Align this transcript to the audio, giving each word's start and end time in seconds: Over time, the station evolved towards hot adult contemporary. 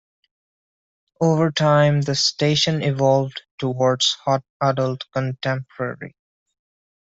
Over 1.21 1.51
time, 1.51 2.01
the 2.01 2.15
station 2.15 2.81
evolved 2.81 3.43
towards 3.59 4.17
hot 4.25 4.43
adult 4.59 5.03
contemporary. 5.13 6.15